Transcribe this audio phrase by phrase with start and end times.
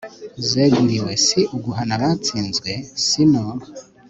[0.47, 2.71] zeguriwe, si uguhana abatsinzwe,
[3.05, 3.45] si no